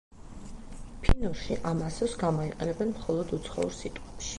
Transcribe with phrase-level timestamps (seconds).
[1.03, 4.29] ფინურში ამ ასოს გამოიყენებენ მხოლოდ უცხოურ სიტყვებში.